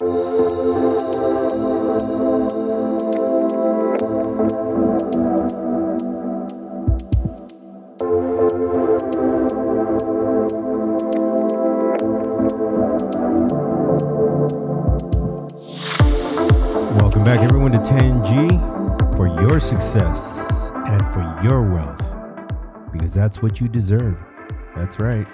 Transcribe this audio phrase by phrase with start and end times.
[0.00, 0.14] Welcome
[17.24, 22.14] back, everyone, to 10G for your success and for your wealth
[22.92, 24.16] because that's what you deserve.
[24.76, 25.26] That's right.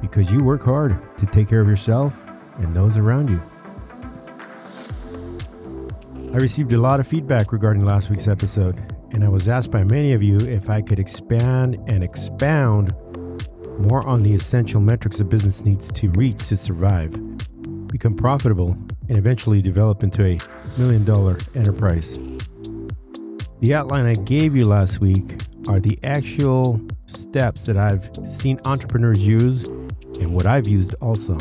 [0.00, 2.27] Because you work hard to take care of yourself
[2.58, 3.40] and those around you.
[6.32, 8.78] I received a lot of feedback regarding last week's episode,
[9.12, 12.94] and I was asked by many of you if I could expand and expound
[13.78, 17.12] more on the essential metrics a business needs to reach to survive,
[17.88, 18.76] become profitable,
[19.08, 20.38] and eventually develop into a
[20.76, 22.20] million dollar enterprise.
[23.60, 29.18] The outline I gave you last week are the actual steps that I've seen entrepreneurs
[29.18, 29.64] use
[30.20, 31.38] and what I've used also.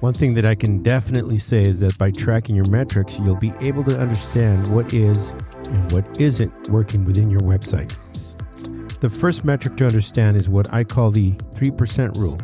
[0.00, 3.52] One thing that I can definitely say is that by tracking your metrics, you'll be
[3.60, 5.30] able to understand what is
[5.70, 7.92] and what isn't working within your website.
[9.00, 12.38] The first metric to understand is what I call the 3% rule,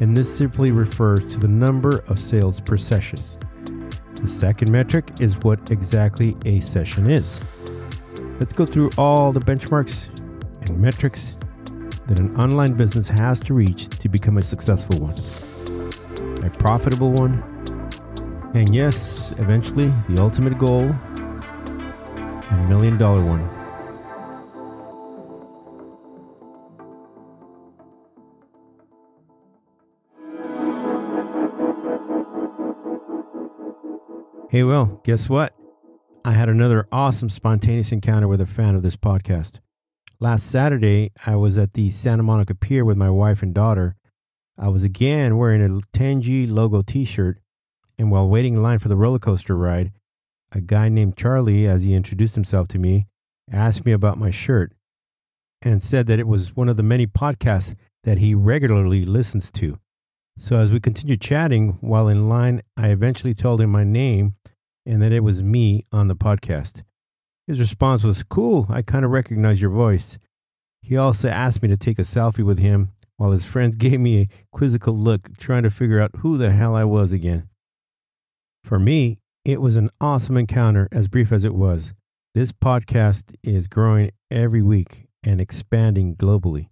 [0.00, 3.18] and this simply refers to the number of sales per session.
[4.16, 7.40] The second metric is what exactly a session is.
[8.38, 10.08] Let's go through all the benchmarks
[10.68, 11.38] and metrics
[12.08, 15.16] that an online business has to reach to become a successful one,
[16.54, 17.34] a profitable one,
[18.54, 20.90] and yes, eventually the ultimate goal,
[22.50, 23.40] a million dollar one.
[34.50, 35.54] Hey, well, guess what?
[36.24, 39.60] I had another awesome spontaneous encounter with a fan of this podcast.
[40.18, 43.96] Last Saturday, I was at the Santa Monica Pier with my wife and daughter.
[44.60, 47.38] I was again wearing a 10G logo t shirt,
[47.98, 49.90] and while waiting in line for the roller coaster ride,
[50.52, 53.06] a guy named Charlie, as he introduced himself to me,
[53.50, 54.74] asked me about my shirt
[55.62, 57.74] and said that it was one of the many podcasts
[58.04, 59.78] that he regularly listens to.
[60.36, 64.34] So, as we continued chatting while in line, I eventually told him my name
[64.84, 66.82] and that it was me on the podcast.
[67.46, 70.18] His response was, Cool, I kind of recognize your voice.
[70.82, 74.18] He also asked me to take a selfie with him while his friends gave me
[74.18, 77.50] a quizzical look, trying to figure out who the hell I was again.
[78.64, 81.92] For me, it was an awesome encounter, as brief as it was.
[82.34, 86.70] This podcast is growing every week and expanding globally.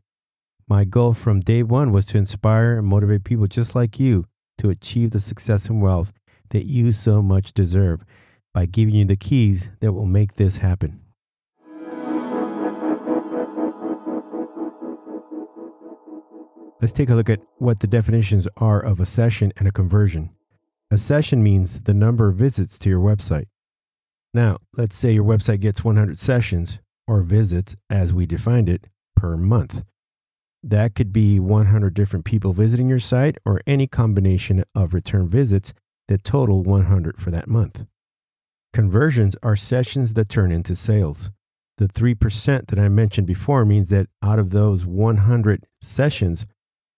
[0.67, 4.25] My goal from day one was to inspire and motivate people just like you
[4.57, 6.15] to achieve the success and wealth
[6.49, 8.07] that you so much deserve
[8.55, 11.03] by giving you the keys that will make this happen.
[16.81, 20.31] Let's take a look at what the definitions are of a session and a conversion.
[20.93, 23.47] A session means the number of visits to your website.
[24.33, 26.79] Now, let's say your website gets 100 sessions
[27.09, 28.87] or visits as we defined it
[29.17, 29.83] per month.
[30.63, 35.75] That could be 100 different people visiting your site or any combination of return visits
[36.07, 37.87] that total 100 for that month.
[38.73, 41.31] Conversions are sessions that turn into sales.
[41.79, 46.47] The 3% that I mentioned before means that out of those 100 sessions,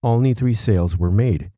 [0.03, 1.51] only three sales were made.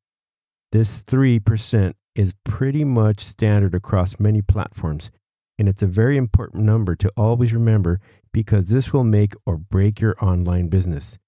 [0.73, 5.11] This 3% is pretty much standard across many platforms,
[5.59, 8.01] and it's a very important number to always remember
[8.33, 11.19] because this will make or break your online business.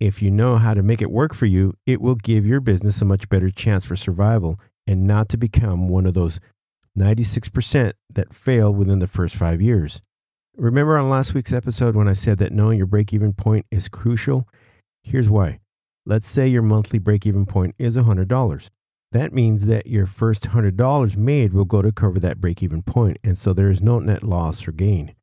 [0.00, 3.02] If you know how to make it work for you, it will give your business
[3.02, 6.40] a much better chance for survival and not to become one of those
[6.98, 10.00] 96% that fail within the first five years.
[10.56, 13.88] Remember on last week's episode when I said that knowing your break even point is
[13.88, 14.48] crucial?
[15.02, 15.60] Here's why.
[16.10, 18.70] Let's say your monthly break even point is $100.
[19.12, 23.20] That means that your first $100 made will go to cover that break even point,
[23.22, 25.14] and so there is no net loss or gain.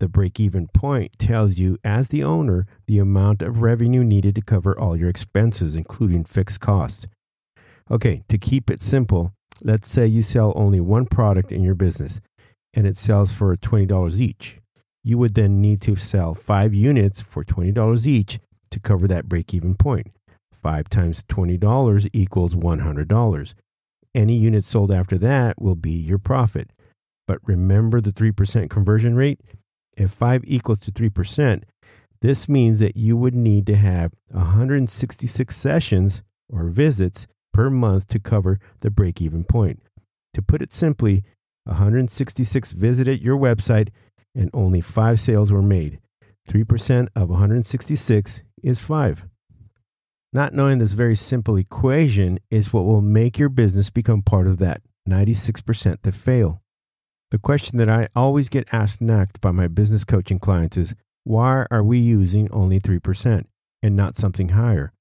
[0.00, 4.40] The break even point tells you, as the owner, the amount of revenue needed to
[4.40, 7.06] cover all your expenses, including fixed costs.
[7.88, 9.32] Okay, to keep it simple,
[9.62, 12.20] let's say you sell only one product in your business
[12.74, 14.58] and it sells for $20 each.
[15.04, 18.40] You would then need to sell five units for $20 each
[18.72, 20.08] to cover that break even point.
[20.66, 23.54] Five times $20 equals $100.
[24.16, 26.70] Any unit sold after that will be your profit.
[27.28, 29.38] But remember the 3% conversion rate?
[29.96, 31.62] If 5 equals to 3%,
[32.20, 38.18] this means that you would need to have 166 sessions or visits per month to
[38.18, 39.80] cover the break even point.
[40.34, 41.22] To put it simply,
[41.62, 43.90] 166 visited your website
[44.34, 46.00] and only 5 sales were made.
[46.48, 49.28] 3% of 166 is 5.
[50.36, 54.58] Not knowing this very simple equation is what will make your business become part of
[54.58, 56.60] that 96% that fail.
[57.30, 60.94] The question that I always get asked next by my business coaching clients is
[61.24, 63.46] why are we using only 3%
[63.82, 64.92] and not something higher?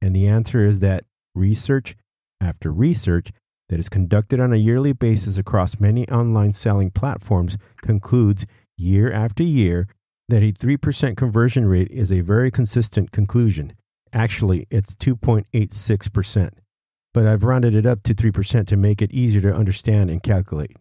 [0.00, 1.04] And the answer is that
[1.34, 1.94] research
[2.40, 3.32] after research
[3.68, 8.46] that is conducted on a yearly basis across many online selling platforms concludes
[8.78, 9.88] year after year
[10.30, 13.74] that a 3% conversion rate is a very consistent conclusion.
[14.12, 16.50] Actually, it's 2.86%,
[17.14, 20.76] but I've rounded it up to 3% to make it easier to understand and calculate.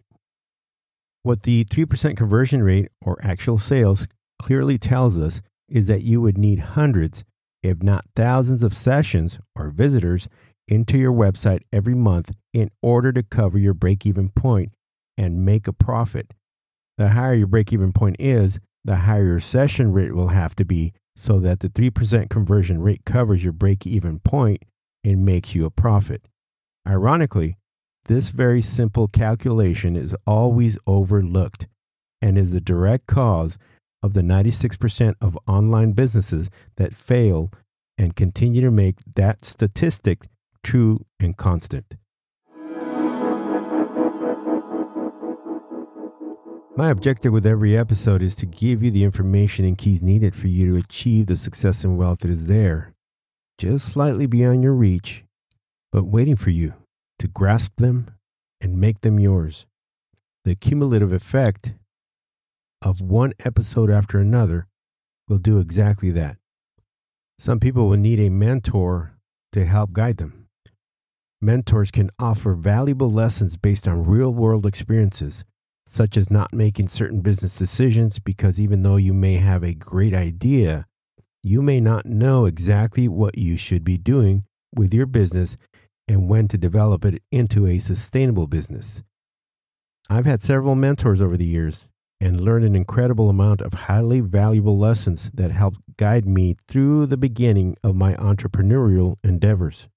[1.23, 4.07] What the 3% conversion rate or actual sales
[4.41, 7.23] clearly tells us is that you would need hundreds,
[7.61, 10.27] if not thousands, of sessions or visitors
[10.67, 14.71] into your website every month in order to cover your break even point
[15.17, 16.33] and make a profit.
[16.97, 20.65] The higher your break even point is, the higher your session rate will have to
[20.65, 24.63] be so that the 3% conversion rate covers your break even point
[25.03, 26.21] and makes you a profit.
[26.87, 27.57] Ironically,
[28.05, 31.67] this very simple calculation is always overlooked
[32.21, 33.57] and is the direct cause
[34.01, 37.51] of the 96% of online businesses that fail
[37.97, 40.29] and continue to make that statistic
[40.63, 41.95] true and constant.
[46.79, 50.47] My objective with every episode is to give you the information and keys needed for
[50.47, 52.93] you to achieve the success and wealth that is there,
[53.57, 55.25] just slightly beyond your reach,
[55.91, 56.75] but waiting for you
[57.17, 58.09] to grasp them
[58.61, 59.65] and make them yours.
[60.45, 61.73] The cumulative effect
[62.81, 64.65] of one episode after another
[65.27, 66.37] will do exactly that.
[67.37, 69.17] Some people will need a mentor
[69.51, 70.47] to help guide them.
[71.41, 75.43] Mentors can offer valuable lessons based on real world experiences,
[75.89, 80.13] such as not making certain business decisions because even though you may have a great
[80.13, 80.85] idea,
[81.41, 84.43] you may not know exactly what you should be doing
[84.75, 85.57] with your business
[86.07, 89.01] and when to develop it into a sustainable business.
[90.09, 91.87] I've had several mentors over the years
[92.21, 97.17] and learned an incredible amount of highly valuable lessons that helped guide me through the
[97.17, 99.87] beginning of my entrepreneurial endeavors.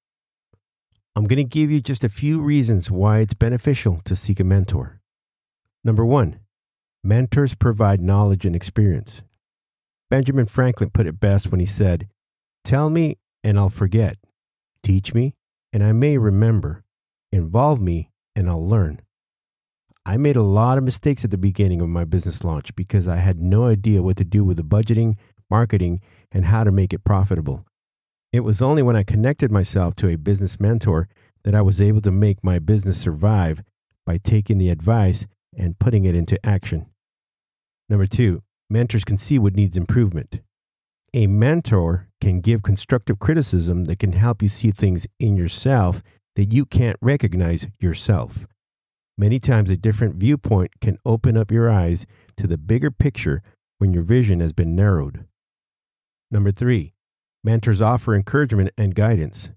[1.14, 4.44] I'm going to give you just a few reasons why it's beneficial to seek a
[4.44, 5.01] mentor.
[5.84, 6.38] Number one,
[7.02, 9.22] mentors provide knowledge and experience.
[10.10, 12.08] Benjamin Franklin put it best when he said,
[12.64, 14.16] Tell me and I'll forget.
[14.82, 15.34] Teach me
[15.72, 16.84] and I may remember.
[17.32, 19.00] Involve me and I'll learn.
[20.04, 23.16] I made a lot of mistakes at the beginning of my business launch because I
[23.16, 25.14] had no idea what to do with the budgeting,
[25.48, 26.00] marketing,
[26.32, 27.64] and how to make it profitable.
[28.32, 31.08] It was only when I connected myself to a business mentor
[31.44, 33.62] that I was able to make my business survive
[34.04, 35.26] by taking the advice
[35.56, 36.86] and putting it into action.
[37.88, 40.40] Number two, mentors can see what needs improvement.
[41.14, 46.02] A mentor can give constructive criticism that can help you see things in yourself
[46.36, 48.46] that you can't recognize yourself.
[49.18, 52.06] Many times, a different viewpoint can open up your eyes
[52.38, 53.42] to the bigger picture
[53.78, 55.26] when your vision has been narrowed.
[56.30, 56.94] Number three,
[57.44, 59.50] Mentors offer encouragement and guidance.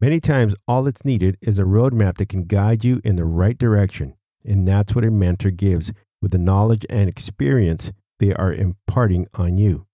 [0.00, 3.58] Many times, all that's needed is a roadmap that can guide you in the right
[3.58, 4.14] direction.
[4.44, 5.92] And that's what a mentor gives
[6.22, 9.86] with the knowledge and experience they are imparting on you.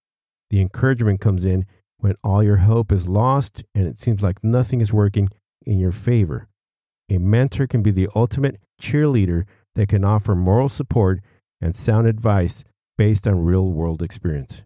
[0.51, 1.67] The encouragement comes in
[1.99, 5.29] when all your hope is lost and it seems like nothing is working
[5.65, 6.49] in your favor.
[7.09, 11.21] A mentor can be the ultimate cheerleader that can offer moral support
[11.61, 12.65] and sound advice
[12.99, 14.63] based on real world experience.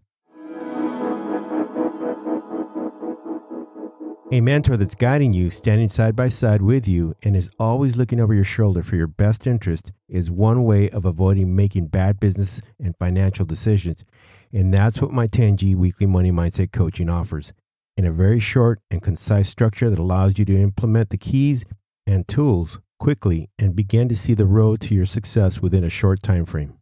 [4.32, 8.20] A mentor that's guiding you, standing side by side with you, and is always looking
[8.20, 12.62] over your shoulder for your best interest is one way of avoiding making bad business
[12.78, 14.04] and financial decisions.
[14.52, 17.52] And that's what my 10G weekly money mindset coaching offers
[17.96, 21.64] in a very short and concise structure that allows you to implement the keys
[22.06, 26.22] and tools quickly and begin to see the road to your success within a short
[26.22, 26.79] time frame.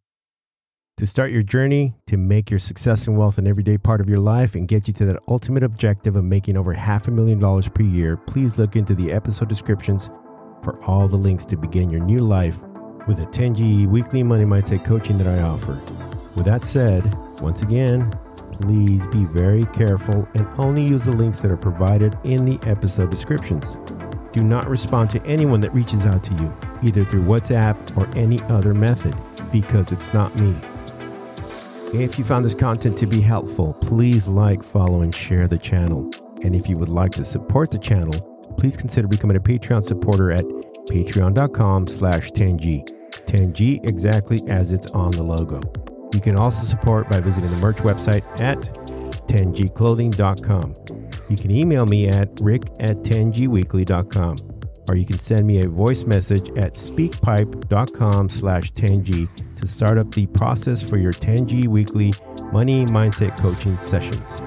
[0.98, 4.18] To start your journey to make your success and wealth an everyday part of your
[4.18, 7.68] life and get you to that ultimate objective of making over half a million dollars
[7.68, 10.10] per year, please look into the episode descriptions
[10.60, 12.58] for all the links to begin your new life
[13.06, 15.80] with the 10G weekly money mindset coaching that I offer.
[16.34, 18.10] With that said, once again,
[18.60, 23.08] please be very careful and only use the links that are provided in the episode
[23.08, 23.76] descriptions.
[24.32, 26.52] Do not respond to anyone that reaches out to you,
[26.82, 29.14] either through WhatsApp or any other method,
[29.52, 30.56] because it's not me.
[31.94, 36.10] If you found this content to be helpful, please like, follow, and share the channel.
[36.44, 38.20] And if you would like to support the channel,
[38.58, 42.86] please consider becoming a Patreon supporter at patreon.com slash 10G.
[43.26, 45.60] 10G exactly as it's on the logo.
[46.12, 48.58] You can also support by visiting the merch website at
[49.26, 50.74] 10gclothing.com.
[51.30, 54.36] You can email me at rick at 10gweekly.com
[54.90, 60.12] or you can send me a voice message at speakpipe.com slash 10g to start up
[60.12, 62.12] the process for your 10g weekly
[62.52, 64.40] money mindset coaching sessions.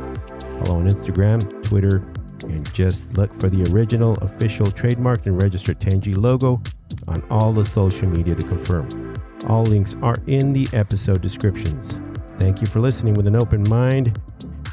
[0.63, 2.03] Follow on Instagram, Twitter,
[2.43, 6.61] and just look for the original official trademarked and registered 10G logo
[7.07, 9.15] on all the social media to confirm.
[9.47, 11.99] All links are in the episode descriptions.
[12.37, 14.19] Thank you for listening with an open mind,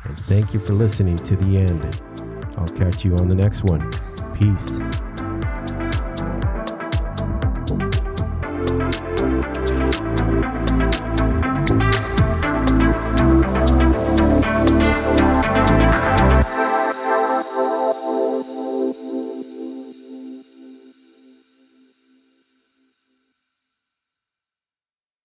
[0.04, 2.02] and thank you for listening to the end.
[2.57, 3.90] I'll catch you on the next one.
[4.35, 4.78] Peace.